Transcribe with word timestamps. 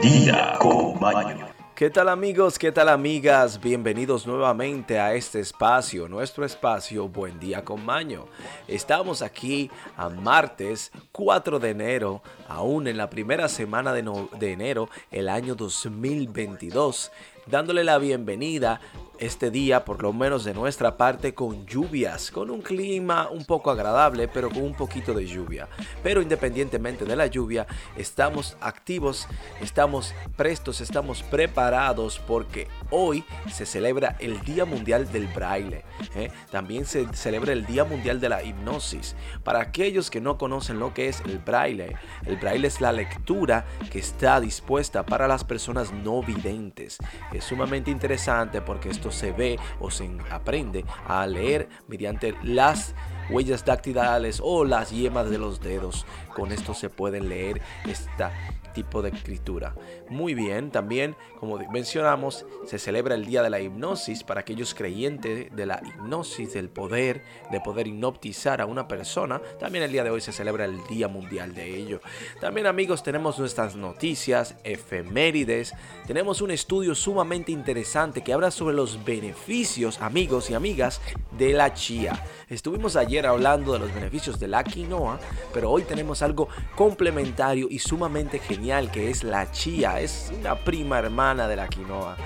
día 0.00 0.54
con 0.58 0.98
Maño. 0.98 1.46
¿Qué 1.74 1.90
tal 1.90 2.08
amigos? 2.08 2.58
¿Qué 2.58 2.72
tal 2.72 2.88
amigas? 2.88 3.60
Bienvenidos 3.60 4.26
nuevamente 4.26 4.98
a 4.98 5.14
este 5.14 5.40
espacio, 5.40 6.08
nuestro 6.08 6.44
espacio 6.44 7.08
Buen 7.08 7.38
Día 7.38 7.64
con 7.64 7.84
Maño. 7.84 8.26
Estamos 8.66 9.20
aquí 9.20 9.70
a 9.96 10.08
martes 10.08 10.90
4 11.12 11.58
de 11.58 11.70
enero, 11.70 12.22
aún 12.48 12.86
en 12.86 12.96
la 12.96 13.10
primera 13.10 13.48
semana 13.48 13.92
de, 13.92 14.02
de 14.38 14.52
enero, 14.52 14.88
el 15.10 15.28
año 15.28 15.54
2022, 15.54 17.12
dándole 17.46 17.84
la 17.84 17.98
bienvenida 17.98 18.80
este 19.20 19.50
día, 19.50 19.84
por 19.84 20.02
lo 20.02 20.14
menos 20.14 20.44
de 20.44 20.54
nuestra 20.54 20.96
parte, 20.96 21.34
con 21.34 21.66
lluvias, 21.66 22.30
con 22.30 22.50
un 22.50 22.62
clima 22.62 23.28
un 23.28 23.44
poco 23.44 23.70
agradable, 23.70 24.28
pero 24.28 24.48
con 24.48 24.62
un 24.62 24.74
poquito 24.74 25.12
de 25.12 25.26
lluvia. 25.26 25.68
Pero 26.02 26.22
independientemente 26.22 27.04
de 27.04 27.14
la 27.14 27.26
lluvia, 27.26 27.66
estamos 27.96 28.56
activos, 28.62 29.28
estamos 29.60 30.14
prestos, 30.36 30.80
estamos 30.80 31.22
preparados 31.22 32.18
porque 32.26 32.66
hoy 32.90 33.22
se 33.52 33.66
celebra 33.66 34.16
el 34.20 34.40
Día 34.40 34.64
Mundial 34.64 35.12
del 35.12 35.26
Braille. 35.28 35.84
¿eh? 36.14 36.30
También 36.50 36.86
se 36.86 37.06
celebra 37.12 37.52
el 37.52 37.66
Día 37.66 37.84
Mundial 37.84 38.20
de 38.20 38.30
la 38.30 38.42
Hipnosis. 38.42 39.16
Para 39.44 39.60
aquellos 39.60 40.10
que 40.10 40.22
no 40.22 40.38
conocen 40.38 40.80
lo 40.80 40.94
que 40.94 41.08
es 41.08 41.20
el 41.26 41.38
Braille, 41.38 41.94
el 42.24 42.36
Braille 42.36 42.66
es 42.66 42.80
la 42.80 42.92
lectura 42.92 43.66
que 43.90 43.98
está 43.98 44.40
dispuesta 44.40 45.04
para 45.04 45.28
las 45.28 45.44
personas 45.44 45.92
no 45.92 46.22
videntes. 46.22 46.96
Es 47.34 47.44
sumamente 47.44 47.90
interesante 47.90 48.62
porque 48.62 48.88
esto 48.88 49.09
se 49.12 49.32
ve 49.32 49.58
o 49.80 49.90
se 49.90 50.10
aprende 50.30 50.84
a 51.06 51.26
leer 51.26 51.68
mediante 51.88 52.34
las 52.42 52.94
huellas 53.30 53.64
dactilares 53.64 54.40
o 54.42 54.64
las 54.64 54.90
yemas 54.90 55.30
de 55.30 55.38
los 55.38 55.60
dedos. 55.60 56.06
Con 56.34 56.52
esto 56.52 56.74
se 56.74 56.88
puede 56.88 57.20
leer 57.20 57.60
esta 57.86 58.32
tipo 58.72 59.02
de 59.02 59.10
escritura. 59.10 59.74
Muy 60.08 60.34
bien, 60.34 60.70
también, 60.70 61.16
como 61.38 61.58
mencionamos, 61.70 62.46
se 62.66 62.78
celebra 62.78 63.14
el 63.14 63.26
Día 63.26 63.42
de 63.42 63.50
la 63.50 63.60
Hipnosis 63.60 64.24
para 64.24 64.40
aquellos 64.40 64.74
creyentes 64.74 65.54
de 65.54 65.66
la 65.66 65.82
hipnosis, 65.84 66.52
del 66.52 66.68
poder, 66.68 67.22
de 67.50 67.60
poder 67.60 67.86
hipnotizar 67.86 68.60
a 68.60 68.66
una 68.66 68.88
persona. 68.88 69.40
También 69.58 69.84
el 69.84 69.92
día 69.92 70.04
de 70.04 70.10
hoy 70.10 70.20
se 70.20 70.32
celebra 70.32 70.64
el 70.64 70.78
Día 70.88 71.08
Mundial 71.08 71.54
de 71.54 71.76
ello. 71.76 72.00
También 72.40 72.66
amigos, 72.66 73.02
tenemos 73.02 73.38
nuestras 73.38 73.76
noticias, 73.76 74.54
efemérides. 74.64 75.74
Tenemos 76.06 76.40
un 76.40 76.50
estudio 76.50 76.94
sumamente 76.94 77.52
interesante 77.52 78.22
que 78.22 78.32
habla 78.32 78.50
sobre 78.50 78.74
los 78.74 79.04
beneficios, 79.04 80.00
amigos 80.00 80.50
y 80.50 80.54
amigas, 80.54 81.00
de 81.36 81.52
la 81.52 81.74
chía. 81.74 82.24
Estuvimos 82.48 82.96
ayer 82.96 83.26
hablando 83.26 83.72
de 83.72 83.78
los 83.78 83.94
beneficios 83.94 84.38
de 84.38 84.48
la 84.48 84.64
quinoa, 84.64 85.18
pero 85.52 85.70
hoy 85.70 85.82
tenemos 85.82 86.22
algo 86.22 86.48
complementario 86.76 87.68
y 87.70 87.78
sumamente 87.78 88.38
genial 88.38 88.59
que 88.92 89.10
es 89.10 89.24
la 89.24 89.50
chía. 89.50 90.00
Es 90.00 90.30
una 90.38 90.54
prima 90.54 90.98
hermana 90.98 91.48
de 91.48 91.56
la 91.56 91.66
quinoa. 91.68 92.16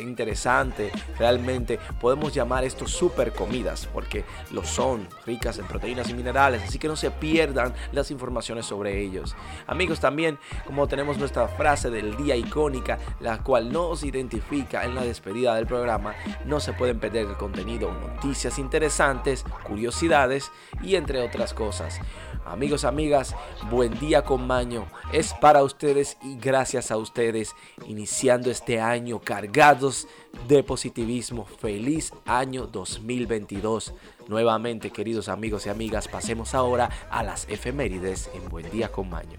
interesante, 0.00 0.90
realmente 1.16 1.78
podemos 2.00 2.34
llamar 2.34 2.64
esto 2.64 2.88
super 2.88 3.32
comidas 3.32 3.88
porque 3.92 4.24
lo 4.50 4.64
son, 4.64 5.06
ricas 5.24 5.56
en 5.58 5.66
proteínas 5.66 6.10
y 6.10 6.14
minerales, 6.14 6.64
así 6.64 6.80
que 6.80 6.88
no 6.88 6.96
se 6.96 7.12
pierdan 7.12 7.72
las 7.92 8.10
informaciones 8.10 8.66
sobre 8.66 9.00
ellos. 9.00 9.36
Amigos, 9.68 10.00
también 10.00 10.36
como 10.66 10.88
tenemos 10.88 11.16
nuestra 11.16 11.46
frase 11.46 11.90
del 11.90 12.16
día 12.16 12.34
icónica, 12.34 12.98
la 13.20 13.38
cual 13.44 13.72
nos 13.72 14.02
identifica 14.02 14.84
en 14.84 14.96
la 14.96 15.02
despedida 15.02 15.54
del 15.54 15.68
programa, 15.68 16.16
no 16.44 16.58
se 16.58 16.72
pueden 16.72 16.98
perder 16.98 17.26
el 17.28 17.36
contenido, 17.36 17.92
noticias 17.92 18.58
interesantes, 18.58 19.44
curiosidades 19.62 20.50
y 20.82 20.96
entre 20.96 21.20
otras 21.20 21.54
cosas. 21.54 22.00
Amigos, 22.46 22.84
amigas, 22.84 23.34
buen 23.70 23.98
día 23.98 24.22
con 24.22 24.46
Maño. 24.46 24.86
Es 25.12 25.32
para 25.32 25.62
ustedes 25.62 26.18
y 26.22 26.36
gracias 26.36 26.90
a 26.90 26.98
ustedes 26.98 27.54
iniciando 27.88 28.50
este 28.50 28.80
año 28.80 29.18
cargados 29.18 30.06
de 30.46 30.62
positivismo. 30.62 31.46
Feliz 31.46 32.12
año 32.26 32.66
2022. 32.66 33.94
Nuevamente, 34.28 34.90
queridos 34.90 35.28
amigos 35.28 35.64
y 35.66 35.70
amigas, 35.70 36.06
pasemos 36.06 36.54
ahora 36.54 36.90
a 37.10 37.22
las 37.22 37.48
efemérides 37.48 38.30
en 38.34 38.48
Buen 38.50 38.70
día 38.70 38.92
con 38.92 39.08
Maño. 39.08 39.38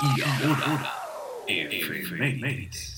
Y 0.00 0.20
ahora, 0.22 0.92
efemérides. 1.48 2.97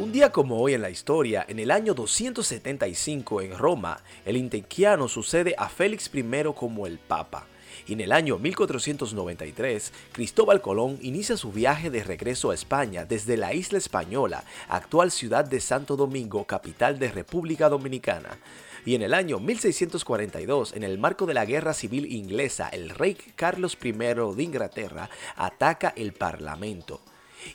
Un 0.00 0.12
día 0.12 0.32
como 0.32 0.58
hoy 0.58 0.72
en 0.72 0.80
la 0.80 0.88
historia, 0.88 1.44
en 1.46 1.58
el 1.58 1.70
año 1.70 1.92
275 1.92 3.42
en 3.42 3.58
Roma, 3.58 4.00
el 4.24 4.38
intequiano 4.38 5.08
sucede 5.08 5.54
a 5.58 5.68
Félix 5.68 6.10
I 6.14 6.24
como 6.56 6.86
el 6.86 6.98
Papa. 6.98 7.46
Y 7.86 7.92
en 7.92 8.00
el 8.00 8.12
año 8.12 8.38
1493, 8.38 9.92
Cristóbal 10.12 10.62
Colón 10.62 10.98
inicia 11.02 11.36
su 11.36 11.52
viaje 11.52 11.90
de 11.90 12.02
regreso 12.02 12.50
a 12.50 12.54
España 12.54 13.04
desde 13.04 13.36
la 13.36 13.52
isla 13.52 13.76
española, 13.76 14.44
actual 14.68 15.10
ciudad 15.10 15.44
de 15.44 15.60
Santo 15.60 15.96
Domingo, 15.96 16.46
capital 16.46 16.98
de 16.98 17.10
República 17.10 17.68
Dominicana. 17.68 18.38
Y 18.86 18.94
en 18.94 19.02
el 19.02 19.12
año 19.12 19.38
1642, 19.38 20.76
en 20.76 20.82
el 20.82 20.96
marco 20.96 21.26
de 21.26 21.34
la 21.34 21.44
Guerra 21.44 21.74
Civil 21.74 22.10
Inglesa, 22.10 22.70
el 22.70 22.88
rey 22.88 23.18
Carlos 23.36 23.76
I 23.82 23.92
de 23.92 24.42
Inglaterra 24.42 25.10
ataca 25.36 25.92
el 25.94 26.14
Parlamento 26.14 27.02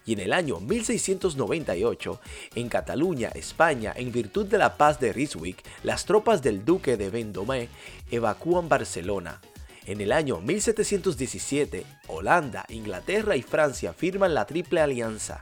y 0.06 0.13
en 0.13 0.19
el 0.19 0.34
año 0.34 0.59
1698, 0.59 2.19
en 2.56 2.69
Cataluña, 2.69 3.29
España, 3.34 3.94
en 3.96 4.12
virtud 4.12 4.46
de 4.46 4.57
la 4.57 4.78
paz 4.78 5.00
de 5.00 5.13
Ryswick, 5.13 5.63
las 5.84 6.06
tropas 6.06 6.41
del 6.41 6.66
duque 6.66 6.97
de 6.97 7.09
Vendôme 7.09 7.69
evacúan 8.12 8.69
Barcelona. 8.69 9.41
En 9.85 10.01
el 10.01 10.12
año 10.12 10.41
1717, 10.41 11.85
Holanda, 12.07 12.66
Inglaterra 12.69 13.35
y 13.35 13.44
Francia 13.44 13.94
firman 13.94 14.34
la 14.34 14.45
Triple 14.45 14.81
Alianza. 14.81 15.41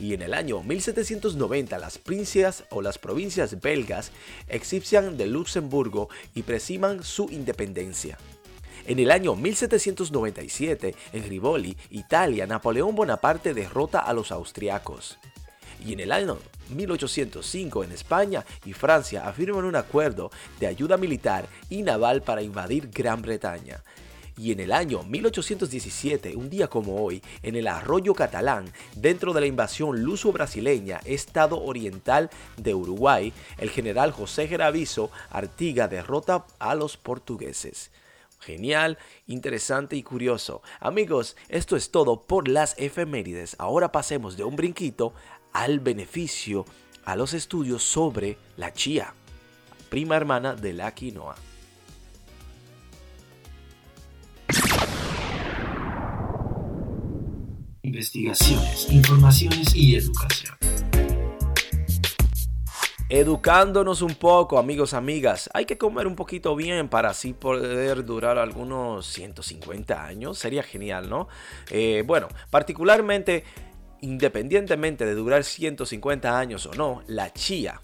Y 0.00 0.14
en 0.14 0.22
el 0.22 0.34
año 0.34 0.62
1790 0.62 1.78
las 1.78 1.98
provincias 1.98 2.64
o 2.70 2.82
las 2.82 2.98
provincias 2.98 3.60
belgas 3.60 4.12
exipcian 4.48 5.16
de 5.16 5.26
Luxemburgo 5.26 6.08
y 6.34 6.42
presiman 6.42 7.02
su 7.02 7.28
independencia. 7.30 8.18
En 8.86 8.98
el 8.98 9.10
año 9.10 9.34
1797, 9.34 10.94
en 11.14 11.24
Rivoli, 11.24 11.74
Italia, 11.88 12.46
Napoleón 12.46 12.94
Bonaparte 12.94 13.54
derrota 13.54 14.00
a 14.00 14.12
los 14.12 14.30
austriacos. 14.30 15.18
Y 15.82 15.94
en 15.94 16.00
el 16.00 16.12
año 16.12 16.36
1805 16.68 17.82
en 17.82 17.92
España 17.92 18.44
y 18.66 18.74
Francia 18.74 19.26
afirman 19.26 19.64
un 19.64 19.76
acuerdo 19.76 20.30
de 20.60 20.66
ayuda 20.66 20.98
militar 20.98 21.48
y 21.70 21.80
naval 21.80 22.22
para 22.22 22.42
invadir 22.42 22.90
Gran 22.90 23.22
Bretaña. 23.22 23.82
Y 24.36 24.52
en 24.52 24.60
el 24.60 24.70
año 24.70 25.02
1817, 25.02 26.36
un 26.36 26.50
día 26.50 26.68
como 26.68 27.02
hoy, 27.02 27.22
en 27.42 27.56
el 27.56 27.68
arroyo 27.68 28.12
catalán, 28.14 28.66
dentro 28.96 29.32
de 29.32 29.40
la 29.40 29.46
invasión 29.46 30.02
luso-brasileña, 30.02 31.00
Estado 31.06 31.62
Oriental 31.62 32.28
de 32.58 32.74
Uruguay, 32.74 33.32
el 33.56 33.70
general 33.70 34.12
José 34.12 34.46
Geraviso 34.46 35.10
Artiga 35.30 35.88
derrota 35.88 36.44
a 36.58 36.74
los 36.74 36.98
portugueses. 36.98 37.90
Genial, 38.44 38.98
interesante 39.26 39.96
y 39.96 40.02
curioso. 40.02 40.60
Amigos, 40.78 41.34
esto 41.48 41.76
es 41.76 41.90
todo 41.90 42.20
por 42.20 42.46
las 42.46 42.74
efemérides. 42.78 43.56
Ahora 43.58 43.90
pasemos 43.90 44.36
de 44.36 44.44
un 44.44 44.54
brinquito 44.54 45.14
al 45.54 45.80
beneficio, 45.80 46.66
a 47.06 47.16
los 47.16 47.32
estudios 47.32 47.82
sobre 47.82 48.36
la 48.58 48.72
chía, 48.74 49.14
prima 49.88 50.16
hermana 50.16 50.54
de 50.54 50.74
la 50.74 50.92
quinoa. 50.94 51.36
Investigaciones, 57.82 58.90
informaciones 58.90 59.74
y 59.74 59.96
educación 59.96 60.73
educándonos 63.08 64.02
un 64.02 64.14
poco, 64.14 64.58
amigos, 64.58 64.94
amigas. 64.94 65.50
Hay 65.52 65.66
que 65.66 65.78
comer 65.78 66.06
un 66.06 66.16
poquito 66.16 66.56
bien 66.56 66.88
para 66.88 67.10
así 67.10 67.32
poder 67.32 68.04
durar 68.04 68.38
algunos 68.38 69.06
150 69.06 70.04
años. 70.04 70.38
Sería 70.38 70.62
genial, 70.62 71.10
¿no? 71.10 71.28
Eh, 71.70 72.02
bueno, 72.06 72.28
particularmente, 72.50 73.44
independientemente 74.00 75.04
de 75.04 75.14
durar 75.14 75.44
150 75.44 76.38
años 76.38 76.66
o 76.66 76.74
no, 76.74 77.02
la 77.06 77.32
chía, 77.32 77.80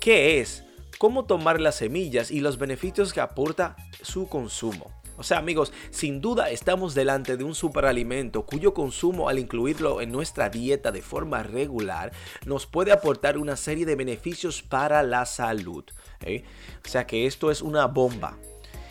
¿qué 0.00 0.40
es? 0.40 0.64
¿Cómo 0.98 1.24
tomar 1.24 1.60
las 1.60 1.76
semillas 1.76 2.30
y 2.30 2.40
los 2.40 2.58
beneficios 2.58 3.12
que 3.12 3.20
aporta 3.20 3.76
su 4.02 4.28
consumo? 4.28 5.01
O 5.22 5.24
sea, 5.24 5.38
amigos, 5.38 5.72
sin 5.92 6.20
duda 6.20 6.50
estamos 6.50 6.96
delante 6.96 7.36
de 7.36 7.44
un 7.44 7.54
superalimento 7.54 8.44
cuyo 8.44 8.74
consumo 8.74 9.28
al 9.28 9.38
incluirlo 9.38 10.00
en 10.00 10.10
nuestra 10.10 10.48
dieta 10.48 10.90
de 10.90 11.00
forma 11.00 11.44
regular 11.44 12.10
nos 12.44 12.66
puede 12.66 12.90
aportar 12.90 13.38
una 13.38 13.54
serie 13.54 13.86
de 13.86 13.94
beneficios 13.94 14.62
para 14.62 15.04
la 15.04 15.24
salud. 15.24 15.84
¿eh? 16.22 16.42
O 16.84 16.88
sea 16.88 17.06
que 17.06 17.26
esto 17.26 17.52
es 17.52 17.62
una 17.62 17.86
bomba. 17.86 18.36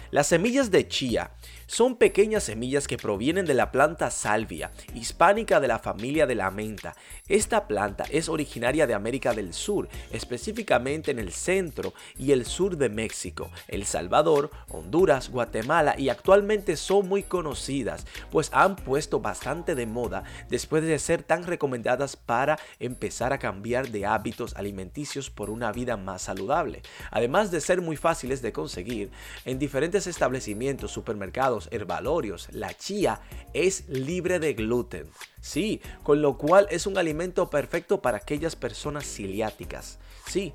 Las 0.09 0.27
semillas 0.27 0.71
de 0.71 0.87
chía 0.87 1.31
Son 1.71 1.95
pequeñas 1.95 2.43
semillas 2.43 2.85
que 2.85 2.97
provienen 2.97 3.45
de 3.45 3.53
la 3.53 3.71
planta 3.71 4.11
salvia, 4.11 4.71
hispánica 4.93 5.61
de 5.61 5.69
la 5.69 5.79
familia 5.79 6.27
de 6.27 6.35
la 6.35 6.51
menta. 6.51 6.97
Esta 7.29 7.65
planta 7.65 8.03
es 8.09 8.27
originaria 8.27 8.87
de 8.87 8.93
América 8.93 9.33
del 9.33 9.53
Sur, 9.53 9.87
específicamente 10.11 11.11
en 11.11 11.19
el 11.19 11.31
centro 11.31 11.93
y 12.19 12.33
el 12.33 12.45
sur 12.45 12.75
de 12.75 12.89
México, 12.89 13.51
El 13.69 13.85
Salvador, 13.85 14.51
Honduras, 14.67 15.29
Guatemala 15.29 15.95
y 15.97 16.09
actualmente 16.09 16.75
son 16.75 17.07
muy 17.07 17.23
conocidas, 17.23 18.05
pues 18.31 18.49
han 18.51 18.75
puesto 18.75 19.21
bastante 19.21 19.73
de 19.73 19.85
moda 19.85 20.25
después 20.49 20.83
de 20.83 20.99
ser 20.99 21.23
tan 21.23 21.43
recomendadas 21.43 22.17
para 22.17 22.59
empezar 22.81 23.31
a 23.31 23.39
cambiar 23.39 23.87
de 23.91 24.05
hábitos 24.05 24.57
alimenticios 24.57 25.29
por 25.29 25.49
una 25.49 25.71
vida 25.71 25.95
más 25.95 26.23
saludable. 26.23 26.81
Además 27.11 27.49
de 27.49 27.61
ser 27.61 27.79
muy 27.79 27.95
fáciles 27.95 28.41
de 28.41 28.51
conseguir, 28.51 29.09
en 29.45 29.57
diferentes 29.57 30.05
establecimientos, 30.05 30.91
supermercados, 30.91 31.60
herbalorios, 31.71 32.47
la 32.51 32.73
chía 32.75 33.21
es 33.53 33.87
libre 33.89 34.39
de 34.39 34.53
gluten. 34.53 35.09
Sí, 35.41 35.81
con 36.03 36.21
lo 36.21 36.37
cual 36.37 36.67
es 36.69 36.87
un 36.87 36.97
alimento 36.97 37.49
perfecto 37.49 38.01
para 38.01 38.17
aquellas 38.17 38.55
personas 38.55 39.05
ciliáticas. 39.05 39.99
Sí, 40.27 40.53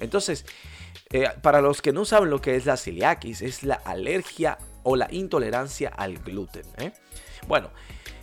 entonces, 0.00 0.44
eh, 1.10 1.28
para 1.42 1.60
los 1.60 1.82
que 1.82 1.92
no 1.92 2.04
saben 2.04 2.30
lo 2.30 2.40
que 2.40 2.56
es 2.56 2.66
la 2.66 2.76
ciliaquis, 2.76 3.42
es 3.42 3.62
la 3.62 3.74
alergia 3.74 4.58
o 4.82 4.96
la 4.96 5.08
intolerancia 5.12 5.88
al 5.88 6.18
gluten. 6.18 6.64
¿eh? 6.78 6.92
Bueno, 7.46 7.70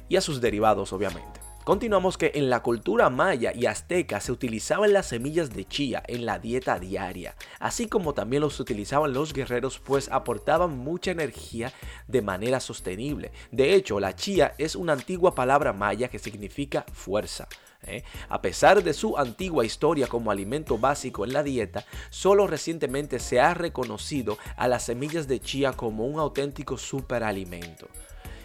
y 0.09 0.15
a 0.15 0.21
sus 0.21 0.41
derivados, 0.41 0.93
obviamente. 0.93 1.42
Continuamos 1.63 2.17
que 2.17 2.33
en 2.35 2.49
la 2.49 2.61
cultura 2.61 3.09
maya 3.09 3.53
y 3.55 3.67
azteca 3.67 4.19
se 4.19 4.33
utilizaban 4.33 4.91
las 4.91 5.05
semillas 5.05 5.53
de 5.53 5.63
chía 5.63 6.03
en 6.07 6.25
la 6.25 6.37
dieta 6.37 6.77
diaria, 6.77 7.35
así 7.57 7.87
como 7.87 8.13
también 8.13 8.41
los 8.41 8.59
utilizaban 8.59 9.13
los 9.13 9.31
guerreros 9.31 9.79
pues 9.79 10.09
aportaban 10.11 10.77
mucha 10.77 11.11
energía 11.11 11.71
de 12.09 12.21
manera 12.21 12.59
sostenible. 12.59 13.31
De 13.51 13.75
hecho, 13.75 14.01
la 14.01 14.13
chía 14.13 14.55
es 14.57 14.75
una 14.75 14.91
antigua 14.91 15.35
palabra 15.35 15.71
maya 15.71 16.09
que 16.09 16.19
significa 16.19 16.85
fuerza. 16.91 17.47
¿eh? 17.83 18.03
A 18.27 18.41
pesar 18.41 18.83
de 18.83 18.91
su 18.91 19.17
antigua 19.17 19.63
historia 19.63 20.07
como 20.07 20.31
alimento 20.31 20.77
básico 20.77 21.23
en 21.23 21.31
la 21.31 21.43
dieta, 21.43 21.85
solo 22.09 22.45
recientemente 22.45 23.19
se 23.19 23.39
ha 23.39 23.53
reconocido 23.53 24.37
a 24.57 24.67
las 24.67 24.83
semillas 24.83 25.29
de 25.29 25.39
chía 25.39 25.71
como 25.71 26.05
un 26.07 26.19
auténtico 26.19 26.77
superalimento. 26.77 27.87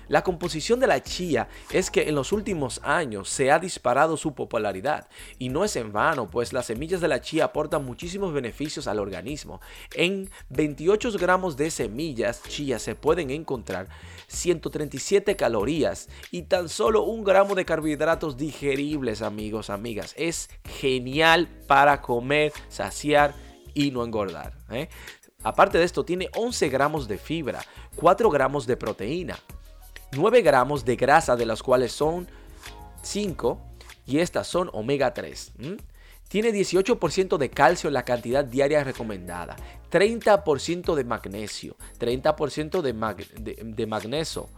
La 0.08 0.22
composición 0.22 0.80
de 0.80 0.86
la 0.86 1.02
chía 1.02 1.48
es 1.70 1.90
que 1.90 2.08
en 2.08 2.14
los 2.14 2.32
últimos 2.32 2.80
años 2.82 3.28
se 3.28 3.50
ha 3.50 3.58
disparado 3.58 4.16
su 4.16 4.34
popularidad 4.34 5.08
y 5.38 5.50
no 5.50 5.64
es 5.64 5.76
en 5.76 5.92
vano, 5.92 6.28
pues 6.28 6.52
las 6.52 6.66
semillas 6.66 7.00
de 7.00 7.08
la 7.08 7.20
chía 7.20 7.44
aportan 7.44 7.84
muchísimos 7.84 8.32
beneficios 8.32 8.88
al 8.88 8.98
organismo. 8.98 9.60
En 9.94 10.30
28 10.48 11.12
gramos 11.18 11.56
de 11.56 11.70
semillas 11.70 12.42
chía 12.48 12.78
se 12.78 12.94
pueden 12.94 13.30
encontrar 13.30 13.88
137 14.28 15.36
calorías 15.36 16.08
y 16.30 16.42
tan 16.42 16.68
solo 16.68 17.04
un 17.04 17.24
gramo 17.24 17.54
de 17.54 17.64
carbohidratos 17.64 18.36
digeribles, 18.36 19.22
amigos, 19.22 19.70
amigas. 19.70 20.14
Es 20.16 20.48
genial 20.64 21.48
para 21.66 22.00
comer, 22.00 22.52
saciar 22.68 23.34
y 23.74 23.90
no 23.90 24.04
engordar. 24.04 24.54
¿eh? 24.70 24.88
Aparte 25.42 25.78
de 25.78 25.84
esto, 25.84 26.04
tiene 26.04 26.28
11 26.34 26.68
gramos 26.68 27.08
de 27.08 27.18
fibra, 27.18 27.64
4 27.96 28.28
gramos 28.30 28.66
de 28.66 28.76
proteína, 28.76 29.38
9 30.12 30.42
gramos 30.42 30.84
de 30.84 30.96
grasa, 30.96 31.36
de 31.36 31.46
las 31.46 31.62
cuales 31.62 31.92
son 31.92 32.28
5 33.02 33.60
y 34.06 34.18
estas 34.18 34.46
son 34.46 34.70
omega 34.72 35.12
3. 35.12 35.52
Tiene 36.28 36.50
18% 36.50 37.38
de 37.38 37.50
calcio 37.50 37.88
en 37.88 37.94
la 37.94 38.04
cantidad 38.04 38.44
diaria 38.44 38.84
recomendada, 38.84 39.56
30% 39.90 40.94
de 40.94 41.04
magnesio, 41.04 41.76
30% 41.98 42.82
de, 42.82 43.64
de 43.64 43.86
magnesio, 43.86 44.48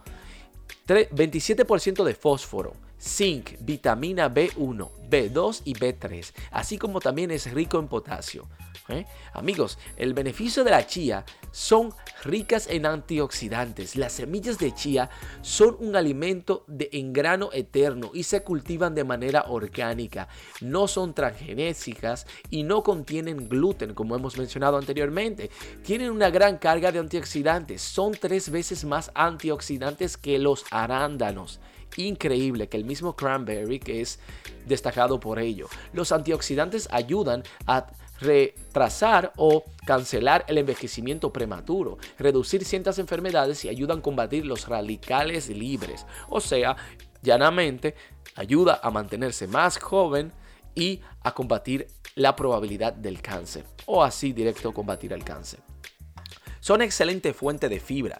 27% 0.87 2.03
de 2.03 2.13
fósforo, 2.13 2.73
zinc, 2.99 3.51
vitamina 3.61 4.33
B1, 4.33 4.89
B2 5.09 5.61
y 5.65 5.73
B3, 5.73 6.33
así 6.51 6.77
como 6.77 6.99
también 6.99 7.31
es 7.31 7.51
rico 7.51 7.79
en 7.79 7.87
potasio. 7.87 8.47
¿eh? 8.89 9.05
Amigos, 9.33 9.77
el 9.97 10.13
beneficio 10.13 10.63
de 10.63 10.71
la 10.71 10.85
chía 10.85 11.25
son 11.51 11.93
ricas 12.23 12.67
en 12.67 12.85
antioxidantes. 12.85 13.95
Las 13.95 14.13
semillas 14.13 14.57
de 14.57 14.73
chía 14.73 15.09
son 15.41 15.75
un 15.79 15.95
alimento 15.95 16.63
de 16.67 16.89
engrano 16.93 17.49
eterno 17.53 18.11
y 18.13 18.23
se 18.23 18.43
cultivan 18.43 18.95
de 18.95 19.03
manera 19.03 19.45
orgánica. 19.47 20.27
No 20.61 20.87
son 20.87 21.13
transgénicas 21.13 22.25
y 22.49 22.63
no 22.63 22.83
contienen 22.83 23.49
gluten, 23.49 23.93
como 23.93 24.15
hemos 24.15 24.37
mencionado 24.37 24.77
anteriormente. 24.77 25.49
Tienen 25.83 26.11
una 26.11 26.29
gran 26.29 26.57
carga 26.57 26.91
de 26.91 26.99
antioxidantes. 26.99 27.81
Son 27.81 28.13
tres 28.13 28.49
veces 28.49 28.85
más 28.85 29.11
antioxidantes 29.13 30.17
que 30.17 30.39
los 30.39 30.65
arándanos 30.71 31.59
increíble 31.97 32.69
que 32.69 32.77
el 32.77 32.85
mismo 32.85 33.15
cranberry 33.15 33.79
que 33.79 34.01
es 34.01 34.19
destacado 34.65 35.19
por 35.19 35.39
ello. 35.39 35.67
Los 35.93 36.11
antioxidantes 36.11 36.87
ayudan 36.91 37.43
a 37.67 37.87
retrasar 38.21 39.33
o 39.35 39.63
cancelar 39.85 40.45
el 40.47 40.57
envejecimiento 40.57 41.33
prematuro, 41.33 41.97
reducir 42.17 42.63
ciertas 42.63 42.99
enfermedades 42.99 43.65
y 43.65 43.69
ayudan 43.69 43.99
a 43.99 44.01
combatir 44.01 44.45
los 44.45 44.67
radicales 44.67 45.49
libres. 45.49 46.05
O 46.29 46.39
sea, 46.39 46.75
llanamente, 47.21 47.95
ayuda 48.35 48.79
a 48.81 48.91
mantenerse 48.91 49.47
más 49.47 49.77
joven 49.77 50.31
y 50.75 51.01
a 51.21 51.33
combatir 51.33 51.87
la 52.15 52.35
probabilidad 52.35 52.93
del 52.93 53.21
cáncer. 53.21 53.65
O 53.85 54.03
así 54.03 54.31
directo 54.31 54.73
combatir 54.73 55.13
el 55.13 55.23
cáncer. 55.23 55.59
Son 56.59 56.81
excelente 56.81 57.33
fuente 57.33 57.69
de 57.69 57.79
fibra 57.79 58.19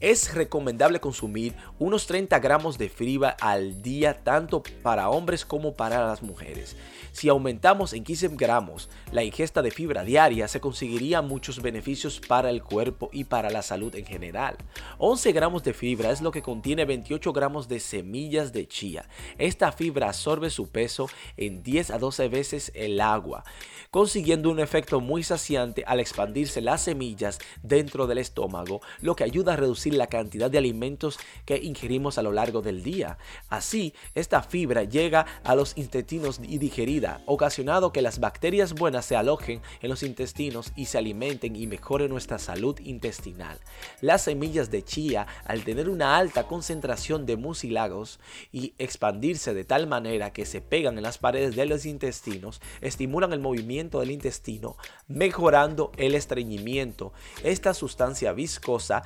es 0.00 0.34
recomendable 0.34 1.00
consumir 1.00 1.54
unos 1.78 2.06
30 2.06 2.38
gramos 2.40 2.78
de 2.78 2.88
fibra 2.88 3.36
al 3.40 3.82
día 3.82 4.22
tanto 4.22 4.62
para 4.82 5.08
hombres 5.08 5.44
como 5.44 5.74
para 5.74 6.06
las 6.06 6.22
mujeres. 6.22 6.76
Si 7.12 7.28
aumentamos 7.28 7.92
en 7.92 8.02
15 8.02 8.30
gramos 8.32 8.88
la 9.12 9.22
ingesta 9.22 9.62
de 9.62 9.70
fibra 9.70 10.02
diaria, 10.02 10.48
se 10.48 10.60
conseguirían 10.60 11.28
muchos 11.28 11.62
beneficios 11.62 12.20
para 12.20 12.50
el 12.50 12.62
cuerpo 12.62 13.08
y 13.12 13.24
para 13.24 13.50
la 13.50 13.62
salud 13.62 13.94
en 13.94 14.04
general. 14.04 14.56
11 14.98 15.32
gramos 15.32 15.62
de 15.62 15.74
fibra 15.74 16.10
es 16.10 16.20
lo 16.20 16.32
que 16.32 16.42
contiene 16.42 16.84
28 16.84 17.32
gramos 17.32 17.68
de 17.68 17.78
semillas 17.78 18.52
de 18.52 18.66
chía. 18.66 19.08
Esta 19.38 19.70
fibra 19.70 20.08
absorbe 20.08 20.50
su 20.50 20.68
peso 20.68 21.08
en 21.36 21.62
10 21.62 21.90
a 21.92 21.98
12 21.98 22.28
veces 22.28 22.72
el 22.74 23.00
agua, 23.00 23.44
consiguiendo 23.90 24.50
un 24.50 24.58
efecto 24.58 25.00
muy 25.00 25.22
saciante 25.22 25.84
al 25.86 26.00
expandirse 26.00 26.60
las 26.60 26.82
semillas 26.82 27.38
dentro 27.62 28.08
del 28.08 28.18
estómago, 28.18 28.80
lo 29.00 29.14
que 29.14 29.24
ayuda 29.24 29.52
a 29.52 29.56
reducir 29.56 29.93
la 29.98 30.08
cantidad 30.08 30.50
de 30.50 30.58
alimentos 30.58 31.18
que 31.44 31.56
ingerimos 31.56 32.18
a 32.18 32.22
lo 32.22 32.32
largo 32.32 32.62
del 32.62 32.82
día. 32.82 33.18
Así, 33.48 33.94
esta 34.14 34.42
fibra 34.42 34.84
llega 34.84 35.26
a 35.44 35.54
los 35.54 35.76
intestinos 35.76 36.40
y 36.42 36.58
digerida 36.58 37.22
ocasionado 37.26 37.92
que 37.92 38.02
las 38.02 38.20
bacterias 38.20 38.74
buenas 38.74 39.04
se 39.04 39.16
alojen 39.16 39.60
en 39.80 39.90
los 39.90 40.02
intestinos 40.02 40.72
y 40.76 40.86
se 40.86 40.98
alimenten 40.98 41.56
y 41.56 41.66
mejoren 41.66 42.10
nuestra 42.10 42.38
salud 42.38 42.78
intestinal. 42.80 43.58
Las 44.00 44.22
semillas 44.22 44.70
de 44.70 44.84
chía, 44.84 45.26
al 45.44 45.64
tener 45.64 45.88
una 45.88 46.16
alta 46.16 46.46
concentración 46.46 47.26
de 47.26 47.36
mucilagos 47.36 48.20
y 48.52 48.74
expandirse 48.78 49.54
de 49.54 49.64
tal 49.64 49.86
manera 49.86 50.32
que 50.32 50.46
se 50.46 50.60
pegan 50.60 50.96
en 50.96 51.02
las 51.02 51.18
paredes 51.18 51.56
de 51.56 51.66
los 51.66 51.86
intestinos, 51.86 52.60
estimulan 52.80 53.32
el 53.32 53.40
movimiento 53.40 54.00
del 54.00 54.10
intestino, 54.10 54.76
mejorando 55.08 55.92
el 55.96 56.14
estreñimiento. 56.14 57.12
Esta 57.42 57.74
sustancia 57.74 58.32
viscosa 58.32 59.02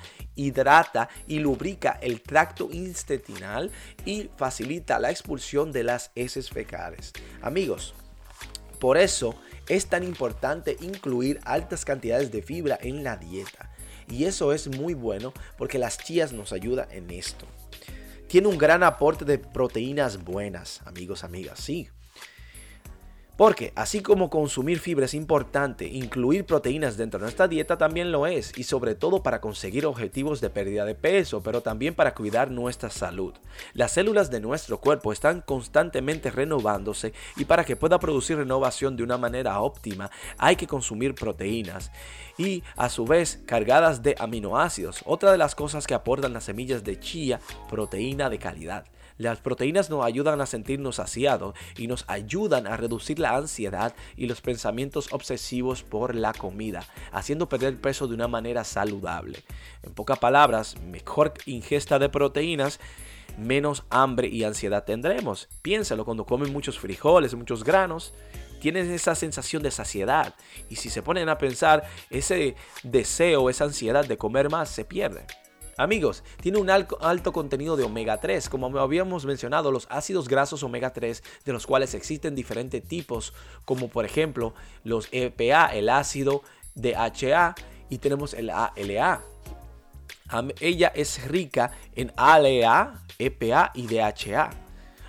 y 1.26 1.38
lubrica 1.38 1.98
el 2.02 2.20
tracto 2.20 2.68
intestinal 2.70 3.70
y 4.04 4.30
facilita 4.36 4.98
la 4.98 5.10
expulsión 5.10 5.72
de 5.72 5.84
las 5.84 6.10
heces 6.14 6.50
fecales. 6.50 7.12
Amigos, 7.42 7.94
por 8.78 8.98
eso 8.98 9.34
es 9.68 9.86
tan 9.86 10.04
importante 10.04 10.76
incluir 10.80 11.40
altas 11.44 11.84
cantidades 11.84 12.30
de 12.30 12.42
fibra 12.42 12.78
en 12.80 13.04
la 13.04 13.16
dieta. 13.16 13.72
Y 14.10 14.24
eso 14.24 14.52
es 14.52 14.68
muy 14.68 14.94
bueno 14.94 15.32
porque 15.56 15.78
las 15.78 15.98
chías 15.98 16.32
nos 16.32 16.52
ayudan 16.52 16.88
en 16.90 17.10
esto. 17.10 17.46
Tiene 18.28 18.48
un 18.48 18.58
gran 18.58 18.82
aporte 18.82 19.24
de 19.24 19.38
proteínas 19.38 20.24
buenas, 20.24 20.82
amigos, 20.86 21.24
amigas, 21.24 21.60
sí. 21.60 21.88
Porque 23.38 23.72
así 23.76 24.02
como 24.02 24.30
consumir 24.30 24.80
fibra 24.80 25.04
es 25.04 25.14
importante, 25.14 25.86
incluir 25.86 26.44
proteínas 26.44 26.96
dentro 26.96 27.20
de 27.20 27.26
nuestra 27.26 27.46
dieta 27.46 27.78
también 27.78 28.10
lo 28.10 28.26
es, 28.26 28.52
y 28.58 28.64
sobre 28.64 28.96
todo 28.96 29.22
para 29.22 29.40
conseguir 29.40 29.86
objetivos 29.86 30.40
de 30.40 30.50
pérdida 30.50 30.84
de 30.84 30.96
peso, 30.96 31.40
pero 31.40 31.60
también 31.60 31.94
para 31.94 32.16
cuidar 32.16 32.50
nuestra 32.50 32.90
salud. 32.90 33.32
Las 33.74 33.92
células 33.92 34.32
de 34.32 34.40
nuestro 34.40 34.80
cuerpo 34.80 35.12
están 35.12 35.42
constantemente 35.42 36.32
renovándose 36.32 37.12
y 37.36 37.44
para 37.44 37.64
que 37.64 37.76
pueda 37.76 38.00
producir 38.00 38.38
renovación 38.38 38.96
de 38.96 39.04
una 39.04 39.18
manera 39.18 39.60
óptima 39.60 40.10
hay 40.36 40.56
que 40.56 40.66
consumir 40.66 41.14
proteínas 41.14 41.92
y 42.38 42.64
a 42.74 42.88
su 42.88 43.04
vez 43.04 43.40
cargadas 43.46 44.02
de 44.02 44.16
aminoácidos. 44.18 45.02
Otra 45.04 45.30
de 45.30 45.38
las 45.38 45.54
cosas 45.54 45.86
que 45.86 45.94
aportan 45.94 46.32
las 46.32 46.42
semillas 46.42 46.82
de 46.82 46.98
chía, 46.98 47.38
proteína 47.70 48.30
de 48.30 48.40
calidad. 48.40 48.84
Las 49.18 49.40
proteínas 49.40 49.90
nos 49.90 50.04
ayudan 50.04 50.40
a 50.40 50.46
sentirnos 50.46 50.96
saciados 50.96 51.54
y 51.76 51.88
nos 51.88 52.04
ayudan 52.06 52.66
a 52.66 52.76
reducir 52.76 53.18
la 53.18 53.36
ansiedad 53.36 53.94
y 54.16 54.26
los 54.26 54.40
pensamientos 54.40 55.12
obsesivos 55.12 55.82
por 55.82 56.14
la 56.14 56.32
comida, 56.32 56.86
haciendo 57.12 57.48
perder 57.48 57.76
peso 57.80 58.06
de 58.06 58.14
una 58.14 58.28
manera 58.28 58.64
saludable. 58.64 59.42
En 59.82 59.92
pocas 59.92 60.18
palabras, 60.18 60.80
mejor 60.80 61.34
ingesta 61.46 61.98
de 61.98 62.08
proteínas 62.08 62.78
menos 63.36 63.84
hambre 63.90 64.28
y 64.28 64.44
ansiedad 64.44 64.84
tendremos. 64.84 65.48
Piénsalo 65.62 66.04
cuando 66.04 66.24
comen 66.24 66.52
muchos 66.52 66.78
frijoles, 66.78 67.34
muchos 67.34 67.64
granos, 67.64 68.12
tienes 68.60 68.88
esa 68.88 69.14
sensación 69.14 69.62
de 69.62 69.70
saciedad. 69.70 70.34
Y 70.68 70.76
si 70.76 70.90
se 70.90 71.02
ponen 71.02 71.28
a 71.28 71.38
pensar, 71.38 71.84
ese 72.10 72.56
deseo, 72.82 73.50
esa 73.50 73.64
ansiedad 73.64 74.06
de 74.06 74.18
comer 74.18 74.50
más 74.50 74.68
se 74.68 74.84
pierde. 74.84 75.26
Amigos, 75.78 76.24
tiene 76.42 76.58
un 76.58 76.70
alto 76.70 77.32
contenido 77.32 77.76
de 77.76 77.84
omega 77.84 78.18
3, 78.18 78.48
como 78.48 78.66
habíamos 78.80 79.24
mencionado, 79.24 79.70
los 79.70 79.86
ácidos 79.90 80.26
grasos 80.26 80.64
omega 80.64 80.92
3, 80.92 81.22
de 81.44 81.52
los 81.52 81.68
cuales 81.68 81.94
existen 81.94 82.34
diferentes 82.34 82.82
tipos, 82.82 83.32
como 83.64 83.88
por 83.88 84.04
ejemplo 84.04 84.54
los 84.82 85.08
EPA, 85.12 85.66
el 85.66 85.88
ácido 85.88 86.42
DHA, 86.74 87.54
y 87.88 87.98
tenemos 87.98 88.34
el 88.34 88.50
ALA. 88.50 89.22
Ella 90.58 90.92
es 90.96 91.26
rica 91.28 91.70
en 91.94 92.12
ALA, 92.16 93.00
EPA 93.20 93.70
y 93.72 93.86
DHA. 93.86 94.50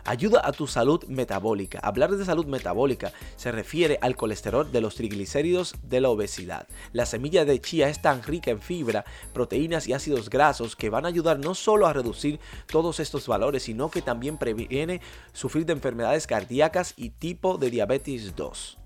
Ayuda 0.09 0.41
a 0.43 0.51
tu 0.53 0.65
salud 0.65 1.05
metabólica. 1.07 1.77
Hablar 1.83 2.09
de 2.09 2.25
salud 2.25 2.47
metabólica 2.47 3.13
se 3.35 3.51
refiere 3.51 3.99
al 4.01 4.15
colesterol 4.15 4.71
de 4.71 4.81
los 4.81 4.95
triglicéridos 4.95 5.75
de 5.83 6.01
la 6.01 6.09
obesidad. 6.09 6.67
La 6.93 7.05
semilla 7.05 7.45
de 7.45 7.61
chía 7.61 7.89
es 7.89 8.01
tan 8.01 8.23
rica 8.23 8.49
en 8.49 8.59
fibra, 8.59 9.05
proteínas 9.33 9.87
y 9.87 9.93
ácidos 9.93 10.31
grasos 10.31 10.75
que 10.75 10.89
van 10.89 11.05
a 11.05 11.09
ayudar 11.09 11.37
no 11.37 11.53
solo 11.53 11.85
a 11.85 11.93
reducir 11.93 12.39
todos 12.65 12.99
estos 12.99 13.27
valores, 13.27 13.61
sino 13.61 13.91
que 13.91 14.01
también 14.01 14.39
previene 14.39 14.99
sufrir 15.31 15.67
de 15.67 15.73
enfermedades 15.73 16.25
cardíacas 16.25 16.95
y 16.97 17.11
tipo 17.11 17.59
de 17.59 17.69
diabetes 17.69 18.35
2. 18.35 18.79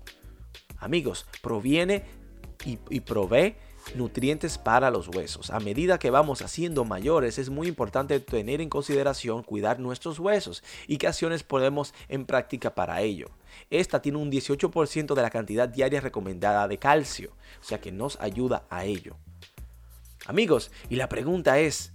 Amigos, 0.76 1.24
proviene 1.40 2.04
y, 2.66 2.78
y 2.90 3.00
provee 3.00 3.56
nutrientes 3.94 4.58
para 4.58 4.90
los 4.90 5.08
huesos. 5.08 5.50
A 5.50 5.60
medida 5.60 5.98
que 5.98 6.10
vamos 6.10 6.42
haciendo 6.42 6.84
mayores 6.84 7.38
es 7.38 7.50
muy 7.50 7.68
importante 7.68 8.20
tener 8.20 8.60
en 8.60 8.68
consideración 8.68 9.42
cuidar 9.42 9.80
nuestros 9.80 10.18
huesos 10.18 10.62
y 10.86 10.98
qué 10.98 11.06
acciones 11.06 11.42
podemos 11.42 11.94
en 12.08 12.26
práctica 12.26 12.74
para 12.74 13.00
ello. 13.02 13.28
Esta 13.70 14.02
tiene 14.02 14.18
un 14.18 14.30
18% 14.30 15.14
de 15.14 15.22
la 15.22 15.30
cantidad 15.30 15.68
diaria 15.68 16.00
recomendada 16.00 16.66
de 16.68 16.78
calcio, 16.78 17.32
o 17.60 17.64
sea 17.64 17.80
que 17.80 17.92
nos 17.92 18.18
ayuda 18.20 18.64
a 18.70 18.84
ello. 18.84 19.16
Amigos, 20.26 20.70
y 20.88 20.96
la 20.96 21.08
pregunta 21.08 21.58
es, 21.58 21.92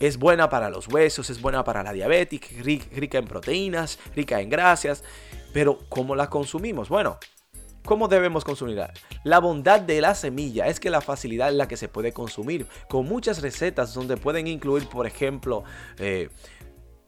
es 0.00 0.18
buena 0.18 0.48
para 0.48 0.68
los 0.68 0.88
huesos, 0.88 1.30
es 1.30 1.40
buena 1.40 1.64
para 1.64 1.82
la 1.82 1.92
diabetes, 1.92 2.40
rica 2.62 3.18
en 3.18 3.26
proteínas, 3.26 3.98
rica 4.14 4.40
en 4.40 4.50
grasas, 4.50 5.04
pero 5.52 5.78
¿cómo 5.88 6.16
la 6.16 6.28
consumimos? 6.28 6.88
Bueno, 6.88 7.18
¿Cómo 7.84 8.08
debemos 8.08 8.44
consumirla? 8.44 8.94
La 9.24 9.40
bondad 9.40 9.78
de 9.78 10.00
la 10.00 10.14
semilla 10.14 10.68
es 10.68 10.80
que 10.80 10.88
la 10.88 11.02
facilidad 11.02 11.50
en 11.50 11.58
la 11.58 11.68
que 11.68 11.76
se 11.76 11.88
puede 11.88 12.12
consumir, 12.12 12.66
con 12.88 13.04
muchas 13.04 13.42
recetas 13.42 13.92
donde 13.92 14.16
pueden 14.16 14.46
incluir, 14.46 14.88
por 14.88 15.06
ejemplo, 15.06 15.64
eh, 15.98 16.30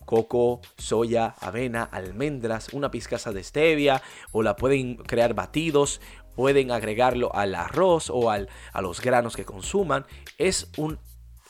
coco, 0.05 0.61
soya, 0.77 1.35
avena, 1.41 1.83
almendras, 1.83 2.75
una 2.75 2.91
pizcaza 2.91 3.33
de 3.33 3.43
stevia, 3.43 4.03
o 4.33 4.43
la 4.43 4.57
pueden 4.57 4.97
crear 4.97 5.33
batidos, 5.33 6.03
pueden 6.35 6.71
agregarlo 6.71 7.35
al 7.35 7.55
arroz 7.55 8.11
o 8.11 8.31
al, 8.31 8.51
a 8.75 8.83
los 8.83 9.01
granos 9.01 9.35
que 9.35 9.47
consuman. 9.47 10.05
Es 10.37 10.71
un 10.77 10.99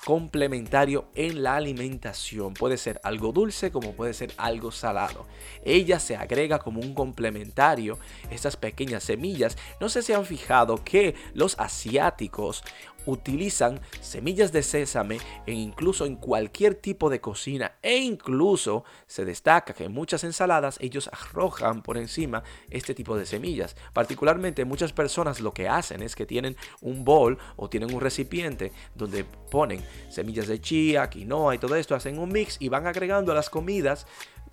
complementario 0.06 1.08
en 1.16 1.42
la 1.42 1.56
alimentación. 1.56 2.54
Puede 2.54 2.76
ser 2.76 3.00
algo 3.02 3.32
dulce 3.32 3.72
como 3.72 3.90
puede 3.90 4.14
ser 4.14 4.32
algo 4.36 4.70
salado. 4.70 5.26
Ella 5.64 5.98
se 5.98 6.14
agrega 6.14 6.60
como 6.60 6.80
un 6.80 6.94
complementario 6.94 7.98
estas 8.30 8.56
pequeñas 8.56 9.02
semillas. 9.02 9.58
No 9.80 9.88
sé 9.88 10.02
si 10.02 10.12
han 10.12 10.24
fijado 10.24 10.84
que 10.84 11.16
los 11.34 11.58
asiáticos 11.58 12.62
utilizan 13.06 13.80
semillas 14.00 14.52
de 14.52 14.62
sésame 14.62 15.18
e 15.46 15.52
incluso 15.52 16.04
en 16.04 16.16
cualquier 16.16 16.74
tipo 16.74 17.08
de 17.08 17.20
cocina 17.20 17.72
e 17.82 17.98
incluso 17.98 18.84
se 19.06 19.24
destaca 19.24 19.72
que 19.72 19.84
en 19.84 19.92
muchas 19.92 20.24
ensaladas 20.24 20.78
ellos 20.80 21.08
arrojan 21.12 21.82
por 21.82 21.96
encima 21.96 22.42
este 22.70 22.94
tipo 22.94 23.16
de 23.16 23.26
semillas. 23.26 23.76
Particularmente 23.92 24.64
muchas 24.64 24.92
personas 24.92 25.40
lo 25.40 25.52
que 25.52 25.68
hacen 25.68 26.02
es 26.02 26.14
que 26.14 26.26
tienen 26.26 26.56
un 26.80 27.04
bol 27.04 27.38
o 27.56 27.68
tienen 27.68 27.94
un 27.94 28.00
recipiente 28.00 28.72
donde 28.94 29.24
ponen 29.24 29.82
semillas 30.10 30.46
de 30.48 30.60
chía, 30.60 31.08
quinoa 31.08 31.54
y 31.54 31.58
todo 31.58 31.76
esto, 31.76 31.94
hacen 31.94 32.18
un 32.18 32.30
mix 32.30 32.56
y 32.60 32.68
van 32.68 32.86
agregando 32.86 33.32
a 33.32 33.34
las 33.34 33.50
comidas 33.50 34.06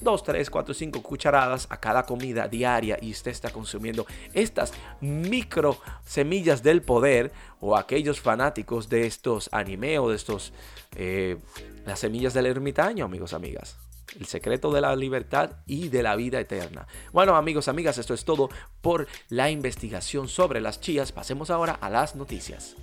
2, 0.03 0.23
3, 0.23 0.49
4, 0.49 0.73
5 0.73 1.03
cucharadas 1.03 1.67
a 1.69 1.79
cada 1.79 2.05
comida 2.05 2.47
diaria 2.47 2.97
y 3.01 3.11
usted 3.11 3.31
está 3.31 3.51
consumiendo 3.51 4.05
estas 4.33 4.73
micro 5.01 5.77
semillas 6.05 6.63
del 6.63 6.81
poder 6.81 7.31
o 7.59 7.77
aquellos 7.77 8.19
fanáticos 8.19 8.89
de 8.89 9.07
estos 9.07 9.49
anime 9.51 9.99
o 9.99 10.09
de 10.09 10.15
estos 10.15 10.53
eh, 10.95 11.37
las 11.85 11.99
semillas 11.99 12.33
del 12.33 12.45
ermitaño, 12.45 13.05
amigos, 13.05 13.33
amigas. 13.33 13.77
El 14.19 14.25
secreto 14.25 14.71
de 14.71 14.81
la 14.81 14.95
libertad 14.95 15.51
y 15.65 15.89
de 15.89 16.03
la 16.03 16.15
vida 16.15 16.39
eterna. 16.39 16.85
Bueno, 17.11 17.35
amigos, 17.35 17.67
amigas, 17.67 17.97
esto 17.97 18.13
es 18.13 18.25
todo 18.25 18.49
por 18.81 19.07
la 19.29 19.49
investigación 19.49 20.27
sobre 20.27 20.61
las 20.61 20.81
chías. 20.81 21.11
Pasemos 21.11 21.49
ahora 21.49 21.73
a 21.73 21.89
las 21.89 22.15
noticias. 22.15 22.75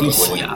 Noticias 0.00 0.48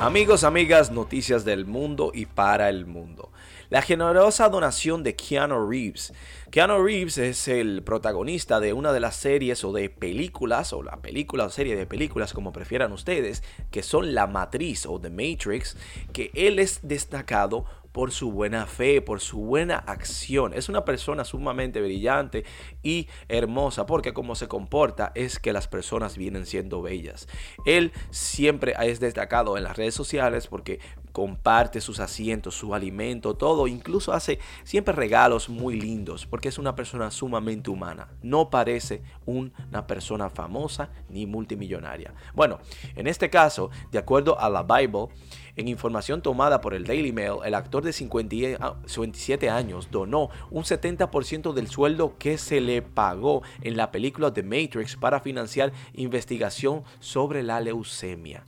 Amigos, 0.00 0.42
amigas, 0.42 0.90
noticias 0.90 1.44
del 1.44 1.64
mundo 1.64 2.10
y 2.12 2.26
para 2.26 2.68
el 2.68 2.86
mundo. 2.86 3.30
La 3.70 3.82
generosa 3.82 4.48
donación 4.48 5.04
de 5.04 5.14
Keanu 5.14 5.70
Reeves. 5.70 6.12
Keanu 6.50 6.84
Reeves 6.84 7.18
es 7.18 7.46
el 7.46 7.84
protagonista 7.84 8.58
de 8.58 8.72
una 8.72 8.92
de 8.92 8.98
las 8.98 9.14
series 9.14 9.62
o 9.62 9.72
de 9.72 9.90
películas, 9.90 10.72
o 10.72 10.82
la 10.82 11.00
película 11.00 11.44
o 11.44 11.50
serie 11.50 11.76
de 11.76 11.86
películas, 11.86 12.32
como 12.32 12.52
prefieran 12.52 12.92
ustedes, 12.92 13.44
que 13.70 13.84
son 13.84 14.12
La 14.12 14.26
Matriz 14.26 14.86
o 14.86 15.00
The 15.00 15.10
Matrix, 15.10 15.76
que 16.12 16.32
él 16.34 16.58
es 16.58 16.80
destacado 16.82 17.64
por 17.92 18.10
su 18.10 18.32
buena 18.32 18.66
fe, 18.66 19.00
por 19.00 19.20
su 19.20 19.38
buena 19.38 19.76
acción. 19.76 20.54
Es 20.54 20.68
una 20.68 20.84
persona 20.84 21.24
sumamente 21.24 21.80
brillante 21.80 22.44
y 22.82 23.08
hermosa 23.28 23.86
porque 23.86 24.12
como 24.12 24.34
se 24.34 24.48
comporta 24.48 25.12
es 25.14 25.38
que 25.38 25.52
las 25.52 25.68
personas 25.68 26.16
vienen 26.16 26.46
siendo 26.46 26.82
bellas. 26.82 27.28
Él 27.66 27.92
siempre 28.10 28.74
es 28.80 29.00
destacado 29.00 29.56
en 29.56 29.64
las 29.64 29.76
redes 29.76 29.94
sociales 29.94 30.46
porque 30.46 30.80
comparte 31.12 31.80
sus 31.80 32.00
asientos, 32.00 32.54
su 32.54 32.74
alimento, 32.74 33.34
todo. 33.34 33.66
Incluso 33.66 34.12
hace 34.12 34.38
siempre 34.64 34.94
regalos 34.94 35.48
muy 35.48 35.78
lindos 35.78 36.26
porque 36.26 36.48
es 36.48 36.58
una 36.58 36.74
persona 36.74 37.10
sumamente 37.10 37.70
humana. 37.70 38.08
No 38.22 38.50
parece 38.50 39.02
una 39.26 39.86
persona 39.86 40.30
famosa 40.30 40.90
ni 41.08 41.26
multimillonaria. 41.26 42.14
Bueno, 42.34 42.60
en 42.96 43.06
este 43.06 43.30
caso, 43.30 43.70
de 43.90 43.98
acuerdo 43.98 44.38
a 44.40 44.48
la 44.48 44.62
Bible, 44.62 45.08
en 45.56 45.68
información 45.68 46.22
tomada 46.22 46.60
por 46.60 46.72
el 46.72 46.84
Daily 46.84 47.12
Mail, 47.12 47.34
el 47.44 47.54
actor 47.54 47.84
de 47.84 47.92
57 47.92 49.50
años 49.50 49.88
donó 49.90 50.30
un 50.50 50.64
70% 50.64 51.52
del 51.52 51.68
sueldo 51.68 52.16
que 52.18 52.38
se 52.38 52.60
le 52.60 52.80
pagó 52.80 53.42
en 53.60 53.76
la 53.76 53.90
película 53.90 54.32
The 54.32 54.42
Matrix 54.42 54.96
para 54.96 55.20
financiar 55.20 55.72
investigación 55.92 56.84
sobre 57.00 57.42
la 57.42 57.60
leucemia. 57.60 58.44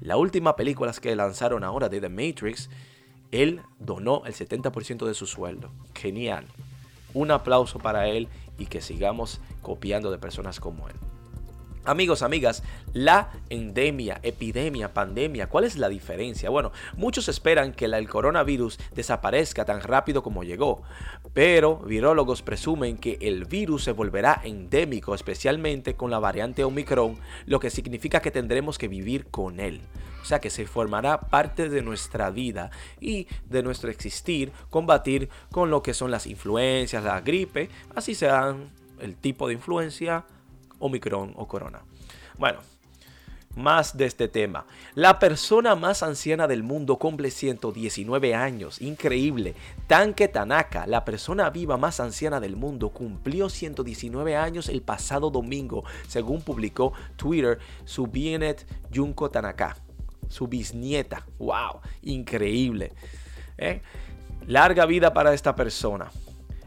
La 0.00 0.16
última 0.16 0.56
película 0.56 0.92
que 0.92 1.16
lanzaron 1.16 1.64
ahora 1.64 1.88
de 1.88 2.00
The 2.00 2.08
Matrix, 2.10 2.68
él 3.30 3.62
donó 3.78 4.22
el 4.26 4.34
70% 4.34 5.06
de 5.06 5.14
su 5.14 5.26
sueldo. 5.26 5.70
Genial. 5.94 6.46
Un 7.14 7.30
aplauso 7.30 7.78
para 7.78 8.08
él 8.08 8.28
y 8.58 8.66
que 8.66 8.80
sigamos 8.80 9.40
copiando 9.62 10.10
de 10.10 10.18
personas 10.18 10.60
como 10.60 10.88
él. 10.88 10.96
Amigos, 11.84 12.22
amigas, 12.22 12.62
la 12.92 13.30
endemia, 13.50 14.20
epidemia, 14.22 14.94
pandemia, 14.94 15.48
¿cuál 15.48 15.64
es 15.64 15.76
la 15.76 15.88
diferencia? 15.88 16.48
Bueno, 16.48 16.70
muchos 16.96 17.28
esperan 17.28 17.72
que 17.72 17.86
el 17.86 18.08
coronavirus 18.08 18.78
desaparezca 18.94 19.64
tan 19.64 19.80
rápido 19.80 20.22
como 20.22 20.44
llegó, 20.44 20.82
pero 21.34 21.78
virólogos 21.78 22.42
presumen 22.42 22.98
que 22.98 23.18
el 23.20 23.46
virus 23.46 23.82
se 23.82 23.90
volverá 23.90 24.40
endémico, 24.44 25.12
especialmente 25.12 25.94
con 25.94 26.12
la 26.12 26.20
variante 26.20 26.62
Omicron, 26.62 27.16
lo 27.46 27.58
que 27.58 27.70
significa 27.70 28.20
que 28.20 28.30
tendremos 28.30 28.78
que 28.78 28.86
vivir 28.86 29.26
con 29.26 29.58
él. 29.58 29.80
O 30.22 30.24
sea 30.24 30.38
que 30.38 30.50
se 30.50 30.66
formará 30.66 31.18
parte 31.18 31.68
de 31.68 31.82
nuestra 31.82 32.30
vida 32.30 32.70
y 33.00 33.26
de 33.50 33.64
nuestro 33.64 33.90
existir, 33.90 34.52
combatir 34.70 35.30
con 35.50 35.70
lo 35.70 35.82
que 35.82 35.94
son 35.94 36.12
las 36.12 36.28
influencias, 36.28 37.02
la 37.02 37.20
gripe, 37.22 37.70
así 37.96 38.14
sean 38.14 38.70
el 39.00 39.16
tipo 39.16 39.48
de 39.48 39.54
influencia 39.54 40.24
Omicron 40.82 41.32
o 41.36 41.48
Corona. 41.48 41.82
Bueno, 42.36 42.58
más 43.56 43.96
de 43.96 44.06
este 44.06 44.28
tema. 44.28 44.66
La 44.94 45.18
persona 45.18 45.74
más 45.74 46.02
anciana 46.02 46.46
del 46.46 46.62
mundo 46.62 46.96
cumple 46.96 47.30
119 47.30 48.34
años. 48.34 48.80
Increíble. 48.80 49.54
Tanque 49.86 50.28
Tanaka, 50.28 50.86
la 50.86 51.04
persona 51.04 51.50
viva 51.50 51.76
más 51.76 52.00
anciana 52.00 52.40
del 52.40 52.56
mundo, 52.56 52.90
cumplió 52.90 53.48
119 53.48 54.36
años 54.36 54.68
el 54.68 54.82
pasado 54.82 55.30
domingo, 55.30 55.84
según 56.08 56.42
publicó 56.42 56.92
Twitter 57.16 57.58
su 57.84 58.06
Bienet 58.06 58.66
Junko 58.94 59.30
Tanaka, 59.30 59.76
su 60.28 60.48
bisnieta. 60.48 61.26
¡Wow! 61.38 61.80
Increíble. 62.02 62.92
¿Eh? 63.58 63.82
Larga 64.46 64.86
vida 64.86 65.12
para 65.12 65.34
esta 65.34 65.54
persona. 65.54 66.10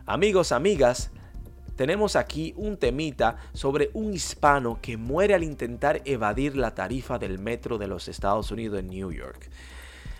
Amigos, 0.05 0.51
amigas, 0.51 1.11
tenemos 1.75 2.15
aquí 2.15 2.53
un 2.57 2.77
temita 2.77 3.37
sobre 3.53 3.89
un 3.93 4.13
hispano 4.13 4.79
que 4.81 4.97
muere 4.97 5.33
al 5.33 5.43
intentar 5.43 6.01
evadir 6.05 6.55
la 6.55 6.73
tarifa 6.73 7.19
del 7.19 7.39
metro 7.39 7.77
de 7.77 7.87
los 7.87 8.07
Estados 8.07 8.51
Unidos 8.51 8.79
en 8.79 8.87
New 8.87 9.11
York. 9.11 9.49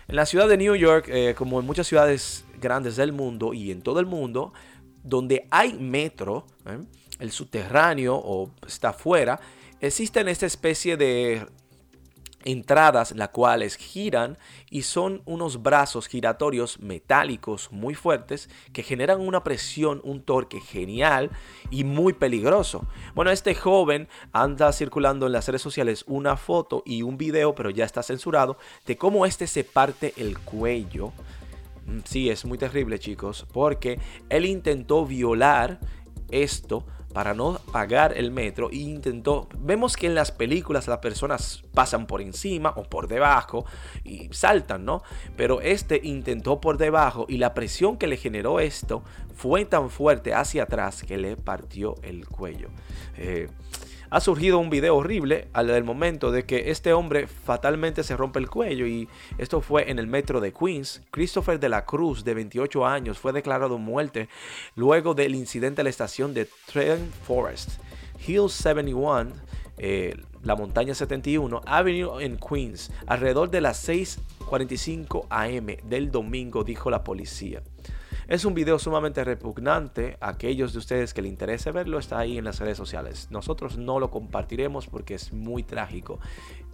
En 0.08 0.16
la 0.16 0.26
ciudad 0.26 0.48
de 0.48 0.56
New 0.56 0.74
York, 0.76 1.08
eh, 1.08 1.34
como 1.36 1.58
en 1.58 1.66
muchas 1.66 1.86
ciudades 1.86 2.44
grandes 2.60 2.96
del 2.96 3.12
mundo 3.12 3.54
y 3.54 3.70
en 3.72 3.82
todo 3.82 3.98
el 3.98 4.06
mundo, 4.06 4.52
donde 5.02 5.48
hay 5.50 5.72
metro, 5.74 6.46
¿eh? 6.66 6.78
el 7.18 7.32
subterráneo 7.32 8.14
o 8.14 8.50
está 8.66 8.90
afuera, 8.90 9.40
existen 9.80 10.28
esta 10.28 10.46
especie 10.46 10.96
de 10.96 11.46
entradas 12.46 13.12
las 13.16 13.30
cuales 13.30 13.76
giran 13.76 14.38
y 14.70 14.82
son 14.82 15.20
unos 15.26 15.62
brazos 15.62 16.06
giratorios 16.06 16.78
metálicos 16.78 17.72
muy 17.72 17.94
fuertes 17.94 18.48
que 18.72 18.84
generan 18.84 19.20
una 19.20 19.42
presión, 19.42 20.00
un 20.04 20.22
torque 20.22 20.60
genial 20.60 21.30
y 21.70 21.82
muy 21.82 22.12
peligroso. 22.12 22.86
Bueno, 23.14 23.32
este 23.32 23.54
joven 23.54 24.08
anda 24.32 24.72
circulando 24.72 25.26
en 25.26 25.32
las 25.32 25.48
redes 25.48 25.62
sociales 25.62 26.04
una 26.06 26.36
foto 26.36 26.84
y 26.86 27.02
un 27.02 27.18
video, 27.18 27.54
pero 27.54 27.70
ya 27.70 27.84
está 27.84 28.04
censurado, 28.04 28.56
de 28.86 28.96
cómo 28.96 29.26
este 29.26 29.48
se 29.48 29.64
parte 29.64 30.14
el 30.16 30.38
cuello. 30.38 31.12
Mm, 31.86 31.98
sí, 32.04 32.30
es 32.30 32.44
muy 32.44 32.58
terrible 32.58 33.00
chicos, 33.00 33.44
porque 33.52 33.98
él 34.28 34.46
intentó 34.46 35.04
violar 35.04 35.80
esto 36.30 36.86
para 37.16 37.32
no 37.32 37.58
pagar 37.72 38.12
el 38.14 38.30
metro 38.30 38.68
e 38.70 38.76
intentó, 38.76 39.48
vemos 39.58 39.96
que 39.96 40.06
en 40.06 40.14
las 40.14 40.32
películas 40.32 40.86
las 40.86 40.98
personas 40.98 41.62
pasan 41.72 42.06
por 42.06 42.20
encima 42.20 42.74
o 42.76 42.82
por 42.82 43.08
debajo 43.08 43.64
y 44.04 44.28
saltan, 44.32 44.84
¿no? 44.84 45.02
Pero 45.34 45.62
este 45.62 45.98
intentó 46.04 46.60
por 46.60 46.76
debajo 46.76 47.24
y 47.26 47.38
la 47.38 47.54
presión 47.54 47.96
que 47.96 48.06
le 48.06 48.18
generó 48.18 48.60
esto 48.60 49.02
fue 49.34 49.64
tan 49.64 49.88
fuerte 49.88 50.34
hacia 50.34 50.64
atrás 50.64 51.04
que 51.04 51.16
le 51.16 51.38
partió 51.38 51.94
el 52.02 52.28
cuello. 52.28 52.68
Eh, 53.16 53.48
ha 54.10 54.20
surgido 54.20 54.58
un 54.58 54.70
video 54.70 54.96
horrible 54.96 55.48
al 55.52 55.68
del 55.68 55.84
momento 55.84 56.30
de 56.30 56.44
que 56.44 56.70
este 56.70 56.92
hombre 56.92 57.26
fatalmente 57.26 58.02
se 58.02 58.16
rompe 58.16 58.38
el 58.38 58.48
cuello 58.48 58.86
y 58.86 59.08
esto 59.38 59.60
fue 59.60 59.90
en 59.90 59.98
el 59.98 60.06
metro 60.06 60.40
de 60.40 60.52
Queens. 60.52 61.02
Christopher 61.10 61.58
de 61.58 61.68
la 61.68 61.84
Cruz, 61.84 62.24
de 62.24 62.34
28 62.34 62.86
años, 62.86 63.18
fue 63.18 63.32
declarado 63.32 63.78
muerte 63.78 64.28
luego 64.74 65.14
del 65.14 65.34
incidente 65.34 65.80
a 65.80 65.84
la 65.84 65.90
estación 65.90 66.34
de 66.34 66.48
Trent 66.66 67.12
Forest. 67.26 67.80
Hill 68.26 68.48
71, 68.48 69.32
eh, 69.78 70.16
la 70.42 70.56
montaña 70.56 70.94
71, 70.94 71.60
Avenue 71.66 72.22
en 72.22 72.38
Queens, 72.38 72.90
alrededor 73.06 73.50
de 73.50 73.60
las 73.60 73.88
6.45 73.88 75.26
am 75.28 75.66
del 75.88 76.10
domingo, 76.10 76.64
dijo 76.64 76.90
la 76.90 77.04
policía. 77.04 77.62
Es 78.28 78.44
un 78.44 78.54
video 78.54 78.80
sumamente 78.80 79.22
repugnante. 79.22 80.16
Aquellos 80.20 80.72
de 80.72 80.80
ustedes 80.80 81.14
que 81.14 81.22
le 81.22 81.28
interese 81.28 81.70
verlo 81.70 82.00
está 82.00 82.18
ahí 82.18 82.38
en 82.38 82.44
las 82.44 82.58
redes 82.58 82.76
sociales. 82.76 83.28
Nosotros 83.30 83.78
no 83.78 84.00
lo 84.00 84.10
compartiremos 84.10 84.88
porque 84.88 85.14
es 85.14 85.32
muy 85.32 85.62
trágico 85.62 86.18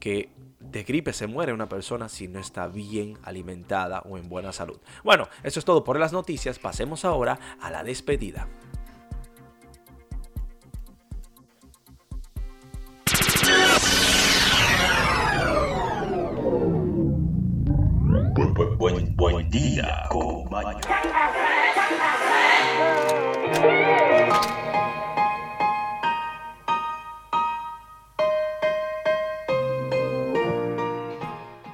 que 0.00 0.30
de 0.60 0.82
gripe 0.82 1.12
se 1.12 1.26
muere 1.26 1.52
una 1.52 1.68
persona 1.68 2.08
si 2.08 2.26
no 2.26 2.40
está 2.40 2.68
bien 2.68 3.18
alimentada 3.22 4.00
o 4.06 4.16
en 4.16 4.30
buena 4.30 4.52
salud. 4.52 4.80
Bueno, 5.02 5.28
eso 5.42 5.58
es 5.58 5.64
todo 5.66 5.84
por 5.84 5.98
las 5.98 6.14
noticias. 6.14 6.58
Pasemos 6.58 7.04
ahora 7.04 7.38
a 7.60 7.70
la 7.70 7.84
despedida. 7.84 8.48
Buen, 18.36 19.14
buen, 19.14 19.48
día, 19.48 20.08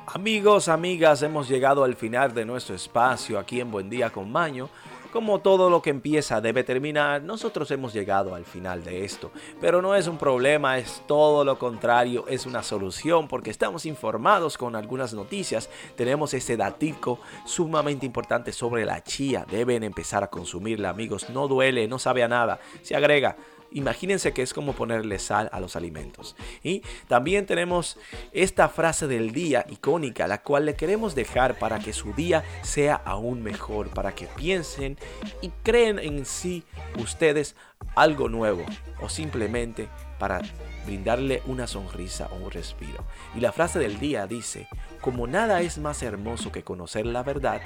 Amigos, 0.07 0.69
amigas, 0.69 1.23
hemos 1.23 1.49
llegado 1.49 1.83
al 1.83 1.97
final 1.97 2.35
de 2.35 2.45
nuestro 2.45 2.75
espacio 2.75 3.39
aquí 3.39 3.63
en 3.63 3.71
Buen 3.71 3.89
Día 3.89 4.11
con 4.11 4.31
Maño. 4.31 4.69
Como 5.13 5.41
todo 5.41 5.71
lo 5.71 5.83
que 5.83 5.91
empieza 5.91 6.41
debe 6.41 6.63
terminar, 6.63 7.23
nosotros 7.23 7.69
hemos 7.73 7.93
llegado 7.93 8.37
al 8.37 8.45
final 8.45 8.85
de 8.85 9.05
esto. 9.05 9.33
Pero 9.61 9.83
no 9.83 9.97
es 9.97 10.07
un 10.07 10.19
problema, 10.19 10.79
es 10.79 11.03
todo 11.09 11.45
lo 11.45 11.59
contrario, 11.59 12.27
es 12.29 12.47
una 12.47 12.63
solución 12.63 13.27
porque 13.27 13.51
estamos 13.51 13.87
informados 13.87 14.57
con 14.57 14.77
algunas 14.77 15.13
noticias. 15.13 15.69
Tenemos 15.97 16.33
ese 16.33 16.57
datico 16.57 17.19
sumamente 17.45 18.07
importante 18.07 18.53
sobre 18.53 18.85
la 18.85 19.03
chía. 19.03 19.45
Deben 19.51 19.83
empezar 19.83 20.23
a 20.23 20.31
consumirla, 20.31 20.91
amigos. 20.91 21.29
No 21.31 21.49
duele, 21.49 21.89
no 21.89 21.99
sabe 21.99 22.23
a 22.23 22.29
nada. 22.29 22.61
Se 22.83 22.95
agrega 22.95 23.37
Imagínense 23.73 24.33
que 24.33 24.43
es 24.43 24.53
como 24.53 24.73
ponerle 24.73 25.19
sal 25.19 25.49
a 25.53 25.61
los 25.61 25.77
alimentos. 25.77 26.35
Y 26.63 26.83
también 27.07 27.47
tenemos 27.47 27.99
esta 28.33 28.69
frase 28.69 29.07
del 29.07 29.33
día 29.33 29.65
icónica, 29.69 30.27
la 30.27 30.43
cual 30.43 30.67
le 30.67 30.75
queremos 30.75 31.15
dejar 31.15 31.59
para 31.59 31.79
que 31.79 31.93
su 31.93 32.13
día 32.13 32.43
sea 32.63 32.95
aún 32.97 33.43
mejor, 33.43 33.89
para 33.91 34.13
que 34.13 34.27
piensen 34.27 34.99
y 35.41 35.51
creen 35.63 35.99
en 35.99 36.27
sí 36.27 36.65
ustedes 36.99 37.55
algo 37.95 38.29
nuevo 38.29 38.65
o 39.01 39.09
simplemente 39.09 39.89
para 40.19 40.41
brindarle 40.85 41.43
una 41.47 41.67
sonrisa 41.67 42.29
o 42.33 42.45
un 42.45 42.51
respiro. 42.51 43.05
Y 43.37 43.41
la 43.41 43.53
frase 43.53 43.79
del 43.79 44.01
día 44.01 44.27
dice, 44.27 44.69
como 45.01 45.27
nada 45.27 45.61
es 45.61 45.79
más 45.79 46.03
hermoso 46.03 46.51
que 46.51 46.65
conocer 46.65 47.07
la 47.07 47.23
verdad, 47.23 47.63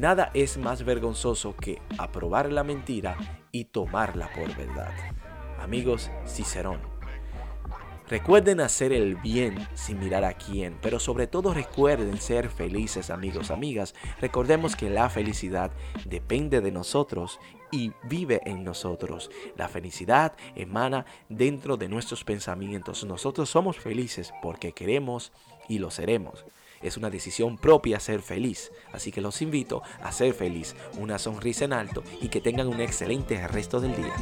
nada 0.00 0.30
es 0.34 0.58
más 0.58 0.84
vergonzoso 0.84 1.56
que 1.56 1.80
aprobar 1.96 2.52
la 2.52 2.64
mentira 2.64 3.16
y 3.52 3.66
tomarla 3.66 4.30
por 4.32 4.54
verdad 4.56 4.92
amigos 5.58 6.10
Cicerón. 6.26 6.98
Recuerden 8.08 8.60
hacer 8.60 8.94
el 8.94 9.16
bien 9.16 9.68
sin 9.74 9.98
mirar 9.98 10.24
a 10.24 10.32
quién, 10.32 10.78
pero 10.80 10.98
sobre 10.98 11.26
todo 11.26 11.52
recuerden 11.52 12.18
ser 12.18 12.48
felices 12.48 13.10
amigos, 13.10 13.50
amigas. 13.50 13.94
Recordemos 14.18 14.76
que 14.76 14.88
la 14.88 15.10
felicidad 15.10 15.70
depende 16.06 16.62
de 16.62 16.72
nosotros 16.72 17.38
y 17.70 17.92
vive 18.04 18.40
en 18.46 18.64
nosotros. 18.64 19.30
La 19.58 19.68
felicidad 19.68 20.32
emana 20.54 21.04
dentro 21.28 21.76
de 21.76 21.90
nuestros 21.90 22.24
pensamientos. 22.24 23.04
Nosotros 23.04 23.50
somos 23.50 23.78
felices 23.78 24.32
porque 24.40 24.72
queremos 24.72 25.30
y 25.68 25.78
lo 25.78 25.90
seremos. 25.90 26.46
Es 26.80 26.96
una 26.96 27.10
decisión 27.10 27.58
propia 27.58 28.00
ser 28.00 28.22
feliz. 28.22 28.72
Así 28.90 29.12
que 29.12 29.20
los 29.20 29.42
invito 29.42 29.82
a 30.00 30.12
ser 30.12 30.32
feliz, 30.32 30.76
una 30.98 31.18
sonrisa 31.18 31.66
en 31.66 31.74
alto 31.74 32.02
y 32.22 32.28
que 32.28 32.40
tengan 32.40 32.68
un 32.68 32.80
excelente 32.80 33.46
resto 33.48 33.80
del 33.80 33.94
día. 33.96 34.14